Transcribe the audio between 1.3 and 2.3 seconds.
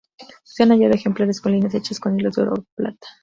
con líneas hechas con